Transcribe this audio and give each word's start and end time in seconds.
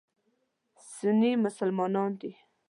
سني 0.93 1.31
مسلمانان 1.43 2.11
دي. 2.19 2.31